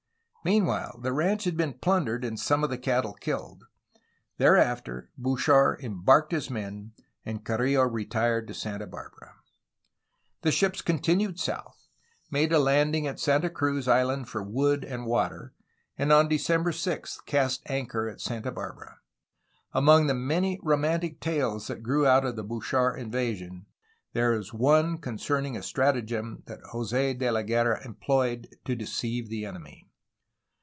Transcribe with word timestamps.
Meanwhile 0.43 0.99
the 1.03 1.13
ranch 1.13 1.43
had 1.43 1.55
been 1.55 1.75
plundered 1.75 2.25
and 2.25 2.39
some 2.39 2.63
of 2.63 2.71
the 2.71 2.77
cattle 2.79 3.13
killed. 3.13 3.65
Thereafter 4.39 5.11
Bouchard 5.15 5.81
embarked 5.83 6.31
his 6.31 6.49
men, 6.49 6.93
and 7.23 7.45
Carrillo 7.45 7.83
retired 7.83 8.47
to 8.47 8.55
Santa 8.55 8.87
Barbara. 8.87 9.35
The 10.41 10.51
ships 10.51 10.81
continued 10.81 11.39
south, 11.39 11.87
made 12.31 12.51
a 12.51 12.57
landing 12.57 13.05
at 13.05 13.19
Santa 13.19 13.51
Cruz 13.51 13.87
Island 13.87 14.29
for 14.29 14.41
wood 14.41 14.83
and 14.83 15.05
water, 15.05 15.53
and 15.95 16.11
on 16.11 16.27
December 16.27 16.71
6 16.71 17.21
cast 17.27 17.61
anchor 17.69 18.09
at 18.09 18.19
Santa 18.19 18.51
Barbara. 18.51 18.97
Among 19.73 20.07
the 20.07 20.15
many 20.15 20.59
romantic 20.63 21.19
tales 21.19 21.67
that 21.67 21.83
grew 21.83 22.07
out 22.07 22.25
of 22.25 22.35
the 22.35 22.43
Bouchard 22.43 22.97
invasion, 22.99 23.67
there 24.13 24.33
is 24.33 24.51
one 24.55 24.97
concerning 24.97 25.55
a 25.55 25.61
stratagem 25.61 26.41
that 26.47 26.63
Jos6 26.73 27.19
De 27.19 27.29
la 27.31 27.43
Guerra 27.43 27.85
employed 27.85 28.49
to 28.65 28.73
deceive 28.75 29.29
the 29.29 29.45
enemy. 29.45 29.87